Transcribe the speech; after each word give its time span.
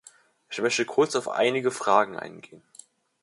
Ich 0.49 0.59
möchte 0.59 0.83
kurz 0.83 1.15
auf 1.15 1.27
einige 1.29 1.69
Fragen 1.69 2.17
eingehen. 2.17 2.63